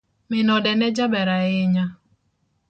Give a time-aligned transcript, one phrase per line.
[0.29, 1.85] Min ode ne jaber ahinya.